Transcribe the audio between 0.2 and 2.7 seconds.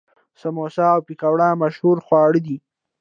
سموسه او پکوړه مشهور خواړه دي.